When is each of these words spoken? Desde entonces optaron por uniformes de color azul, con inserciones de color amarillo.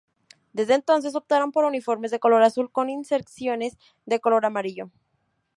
Desde 0.53 0.73
entonces 0.73 1.13
optaron 1.13 1.51
por 1.51 1.63
uniformes 1.63 2.09
de 2.09 2.19
color 2.19 2.41
azul, 2.41 2.71
con 2.71 2.89
inserciones 2.89 3.77
de 4.07 4.19
color 4.19 4.47
amarillo. 4.47 4.89